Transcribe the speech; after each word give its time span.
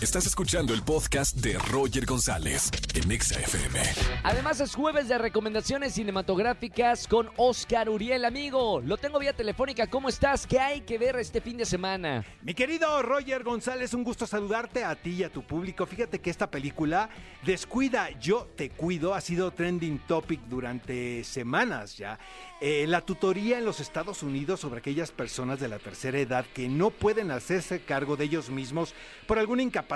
Estás 0.00 0.26
escuchando 0.26 0.74
el 0.74 0.82
podcast 0.84 1.38
de 1.38 1.58
Roger 1.58 2.06
González 2.06 2.70
en 2.94 3.10
Exa 3.10 3.40
FM. 3.40 3.80
Además 4.22 4.60
es 4.60 4.76
jueves 4.76 5.08
de 5.08 5.18
recomendaciones 5.18 5.94
cinematográficas 5.94 7.08
con 7.08 7.28
Oscar 7.36 7.88
Uriel, 7.88 8.24
amigo. 8.24 8.80
Lo 8.80 8.96
tengo 8.96 9.18
vía 9.18 9.32
telefónica. 9.32 9.88
¿Cómo 9.88 10.08
estás? 10.08 10.46
¿Qué 10.46 10.60
hay 10.60 10.82
que 10.82 10.98
ver 10.98 11.16
este 11.16 11.40
fin 11.40 11.56
de 11.56 11.66
semana? 11.66 12.24
Mi 12.42 12.54
querido 12.54 13.02
Roger 13.02 13.42
González, 13.42 13.92
un 13.92 14.04
gusto 14.04 14.24
saludarte 14.24 14.84
a 14.84 14.94
ti 14.94 15.14
y 15.14 15.24
a 15.24 15.32
tu 15.32 15.42
público. 15.42 15.84
Fíjate 15.84 16.20
que 16.20 16.30
esta 16.30 16.48
película, 16.48 17.10
Descuida, 17.44 18.08
yo 18.20 18.46
te 18.54 18.70
cuido, 18.70 19.14
ha 19.14 19.20
sido 19.20 19.50
trending 19.50 19.98
topic 20.06 20.42
durante 20.42 21.24
semanas 21.24 21.96
ya. 21.96 22.20
Eh, 22.60 22.86
la 22.86 23.00
tutoría 23.00 23.58
en 23.58 23.64
los 23.64 23.80
Estados 23.80 24.22
Unidos 24.22 24.60
sobre 24.60 24.78
aquellas 24.78 25.10
personas 25.10 25.58
de 25.58 25.68
la 25.68 25.80
tercera 25.80 26.18
edad 26.18 26.46
que 26.54 26.68
no 26.68 26.90
pueden 26.90 27.32
hacerse 27.32 27.80
cargo 27.80 28.16
de 28.16 28.24
ellos 28.26 28.50
mismos 28.50 28.94
por 29.26 29.38
alguna 29.40 29.62
incapacidad 29.62 29.87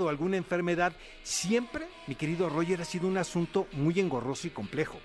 o 0.00 0.08
alguna 0.08 0.36
enfermedad, 0.36 0.92
siempre, 1.22 1.88
mi 2.06 2.14
querido 2.14 2.48
Roger, 2.48 2.80
ha 2.80 2.84
sido 2.84 3.08
un 3.08 3.18
asunto 3.18 3.66
muy 3.72 3.98
engorroso 3.98 4.46
y 4.46 4.50
complejo. 4.50 4.98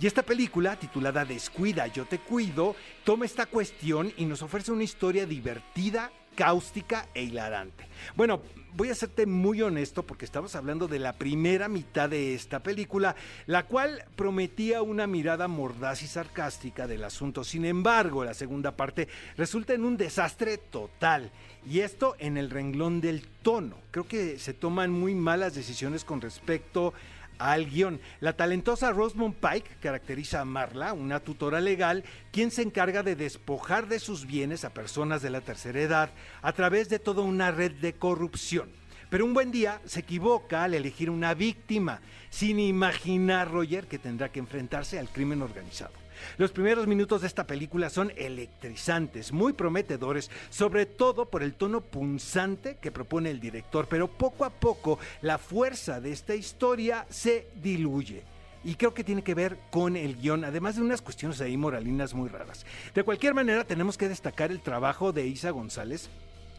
Y 0.00 0.06
esta 0.06 0.22
película, 0.22 0.78
titulada 0.78 1.24
Descuida, 1.24 1.86
yo 1.86 2.04
te 2.04 2.18
cuido, 2.18 2.74
toma 3.04 3.26
esta 3.26 3.46
cuestión 3.46 4.12
y 4.16 4.24
nos 4.24 4.42
ofrece 4.42 4.72
una 4.72 4.84
historia 4.84 5.26
divertida, 5.26 6.10
cáustica 6.34 7.08
e 7.14 7.22
hilarante. 7.22 7.86
Bueno, 8.16 8.42
voy 8.74 8.88
a 8.88 8.94
serte 8.94 9.26
muy 9.26 9.62
honesto 9.62 10.02
porque 10.02 10.24
estamos 10.24 10.54
hablando 10.56 10.88
de 10.88 10.98
la 10.98 11.12
primera 11.12 11.68
mitad 11.68 12.08
de 12.08 12.34
esta 12.34 12.60
película, 12.60 13.14
la 13.46 13.66
cual 13.66 14.04
prometía 14.16 14.82
una 14.82 15.06
mirada 15.06 15.48
mordaz 15.48 16.02
y 16.02 16.06
sarcástica 16.06 16.86
del 16.86 17.04
asunto. 17.04 17.44
Sin 17.44 17.64
embargo, 17.64 18.24
la 18.24 18.34
segunda 18.34 18.72
parte 18.72 19.08
resulta 19.36 19.74
en 19.74 19.84
un 19.84 19.96
desastre 19.96 20.58
total. 20.58 21.30
Y 21.68 21.80
esto 21.80 22.16
en 22.18 22.36
el 22.36 22.50
renglón 22.50 23.00
del 23.00 23.26
tono. 23.42 23.76
Creo 23.92 24.08
que 24.08 24.38
se 24.38 24.52
toman 24.52 24.90
muy 24.90 25.14
malas 25.14 25.54
decisiones 25.54 26.04
con 26.04 26.20
respecto 26.20 26.92
al 27.38 27.66
guion. 27.66 28.00
La 28.20 28.34
talentosa 28.34 28.90
Rosamund 28.90 29.36
Pike 29.36 29.76
caracteriza 29.80 30.40
a 30.40 30.44
Marla, 30.44 30.92
una 30.92 31.20
tutora 31.20 31.60
legal, 31.60 32.04
quien 32.30 32.50
se 32.50 32.62
encarga 32.62 33.02
de 33.02 33.16
despojar 33.16 33.88
de 33.88 33.98
sus 33.98 34.26
bienes 34.26 34.64
a 34.64 34.74
personas 34.74 35.22
de 35.22 35.30
la 35.30 35.40
tercera 35.40 35.80
edad 35.80 36.10
a 36.42 36.52
través 36.52 36.88
de 36.88 36.98
toda 36.98 37.22
una 37.22 37.50
red 37.50 37.72
de 37.72 37.94
corrupción. 37.94 38.70
Pero 39.10 39.24
un 39.24 39.34
buen 39.34 39.50
día 39.50 39.80
se 39.84 40.00
equivoca 40.00 40.64
al 40.64 40.74
elegir 40.74 41.10
una 41.10 41.34
víctima, 41.34 42.00
sin 42.30 42.58
imaginar 42.58 43.50
Roger 43.50 43.86
que 43.86 43.98
tendrá 43.98 44.30
que 44.30 44.38
enfrentarse 44.38 44.98
al 44.98 45.10
crimen 45.10 45.42
organizado. 45.42 46.01
Los 46.38 46.52
primeros 46.52 46.86
minutos 46.86 47.20
de 47.20 47.26
esta 47.26 47.46
película 47.46 47.90
son 47.90 48.12
electrizantes, 48.16 49.32
muy 49.32 49.52
prometedores, 49.52 50.30
sobre 50.50 50.86
todo 50.86 51.26
por 51.26 51.42
el 51.42 51.54
tono 51.54 51.80
punzante 51.80 52.78
que 52.80 52.90
propone 52.90 53.30
el 53.30 53.40
director, 53.40 53.86
pero 53.88 54.08
poco 54.08 54.44
a 54.44 54.50
poco 54.50 54.98
la 55.20 55.38
fuerza 55.38 56.00
de 56.00 56.12
esta 56.12 56.34
historia 56.34 57.06
se 57.08 57.48
diluye. 57.62 58.22
Y 58.64 58.76
creo 58.76 58.94
que 58.94 59.02
tiene 59.02 59.22
que 59.22 59.34
ver 59.34 59.58
con 59.70 59.96
el 59.96 60.16
guion, 60.16 60.44
además 60.44 60.76
de 60.76 60.82
unas 60.82 61.02
cuestiones 61.02 61.40
ahí 61.40 61.56
moralinas 61.56 62.14
muy 62.14 62.28
raras. 62.28 62.64
De 62.94 63.02
cualquier 63.02 63.34
manera, 63.34 63.64
tenemos 63.64 63.98
que 63.98 64.08
destacar 64.08 64.52
el 64.52 64.60
trabajo 64.60 65.12
de 65.12 65.26
Isa 65.26 65.50
González, 65.50 66.10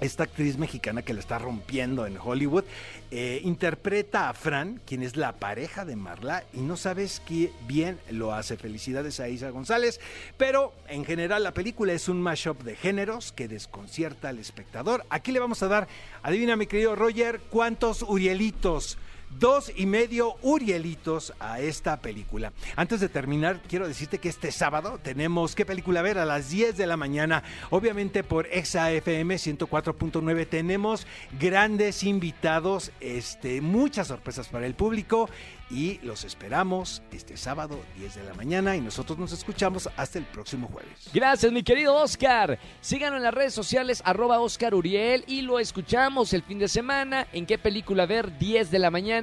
esta 0.00 0.24
actriz 0.24 0.58
mexicana 0.58 1.02
que 1.02 1.14
la 1.14 1.20
está 1.20 1.38
rompiendo 1.38 2.06
en 2.06 2.18
Hollywood, 2.18 2.64
eh, 3.10 3.40
interpreta 3.44 4.28
a 4.28 4.34
Fran, 4.34 4.80
quien 4.86 5.02
es 5.02 5.16
la 5.16 5.32
pareja 5.32 5.84
de 5.84 5.96
Marla, 5.96 6.44
y 6.52 6.60
no 6.60 6.76
sabes 6.76 7.22
qué 7.26 7.52
bien 7.66 7.98
lo 8.10 8.32
hace. 8.32 8.56
Felicidades 8.56 9.20
a 9.20 9.28
Isa 9.28 9.50
González, 9.50 10.00
pero 10.36 10.72
en 10.88 11.04
general 11.04 11.42
la 11.42 11.54
película 11.54 11.92
es 11.92 12.08
un 12.08 12.20
mashup 12.20 12.62
de 12.62 12.76
géneros 12.76 13.32
que 13.32 13.48
desconcierta 13.48 14.28
al 14.28 14.38
espectador. 14.38 15.04
Aquí 15.10 15.32
le 15.32 15.40
vamos 15.40 15.62
a 15.62 15.68
dar, 15.68 15.88
adivina 16.22 16.56
mi 16.56 16.66
querido 16.66 16.94
Roger, 16.96 17.40
cuántos 17.50 18.02
Urielitos 18.02 18.98
dos 19.38 19.72
y 19.74 19.86
medio 19.86 20.36
Urielitos 20.42 21.32
a 21.38 21.60
esta 21.60 22.00
película. 22.00 22.52
Antes 22.76 23.00
de 23.00 23.08
terminar, 23.08 23.60
quiero 23.68 23.88
decirte 23.88 24.18
que 24.18 24.28
este 24.28 24.52
sábado 24.52 24.98
tenemos 25.02 25.54
qué 25.54 25.64
película 25.64 26.02
ver 26.02 26.18
a 26.18 26.24
las 26.24 26.50
10 26.50 26.76
de 26.76 26.86
la 26.86 26.96
mañana. 26.96 27.42
Obviamente 27.70 28.24
por 28.24 28.46
ExaFM 28.46 29.36
104.9 29.36 30.48
tenemos 30.48 31.06
grandes 31.38 32.02
invitados, 32.04 32.92
este, 33.00 33.60
muchas 33.60 34.08
sorpresas 34.08 34.48
para 34.48 34.66
el 34.66 34.74
público 34.74 35.28
y 35.70 35.98
los 36.02 36.24
esperamos 36.24 37.02
este 37.10 37.36
sábado 37.36 37.80
10 37.98 38.14
de 38.16 38.24
la 38.24 38.34
mañana 38.34 38.76
y 38.76 38.80
nosotros 38.80 39.18
nos 39.18 39.32
escuchamos 39.32 39.88
hasta 39.96 40.18
el 40.18 40.24
próximo 40.24 40.68
jueves. 40.68 41.10
Gracias, 41.12 41.50
mi 41.52 41.62
querido 41.62 41.94
Oscar. 41.96 42.58
Síganos 42.80 43.16
en 43.16 43.24
las 43.24 43.34
redes 43.34 43.54
sociales, 43.54 44.02
arroba 44.04 44.40
Oscar 44.40 44.74
Uriel, 44.74 45.24
y 45.26 45.42
lo 45.42 45.58
escuchamos 45.58 46.32
el 46.32 46.42
fin 46.42 46.58
de 46.58 46.68
semana. 46.68 47.26
¿En 47.32 47.46
qué 47.46 47.58
película 47.58 48.06
ver? 48.06 48.38
10 48.38 48.70
de 48.70 48.78
la 48.78 48.90